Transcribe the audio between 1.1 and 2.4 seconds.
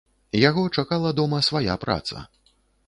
дома свая праца.